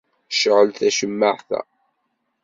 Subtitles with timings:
[0.39, 1.59] Cɛel tacemmaɛt-a.